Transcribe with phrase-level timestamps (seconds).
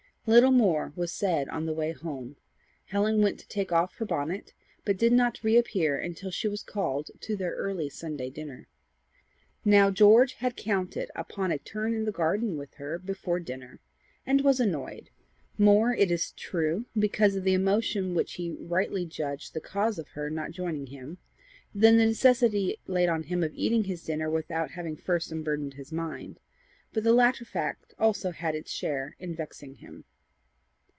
[0.27, 2.35] Little more was said on the way home.
[2.85, 4.53] Helen went to take off her bonnet,
[4.85, 8.67] but did not re appear until she was called to their early Sunday dinner.
[9.65, 13.79] Now George had counted upon a turn in the garden with her before dinner,
[14.23, 15.09] and was annoyed
[15.57, 20.09] more, it is true, because of the emotion which he rightly judged the cause of
[20.09, 21.17] her not joining him,
[21.73, 25.91] than the necessity laid on him of eating his dinner without having first unburdened his
[25.91, 26.39] mind;
[26.93, 30.03] but the latter fact also had its share in vexing him.